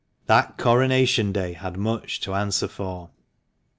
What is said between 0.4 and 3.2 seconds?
That Coronation Day had much to answer for.